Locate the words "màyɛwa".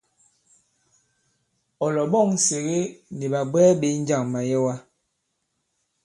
4.33-4.73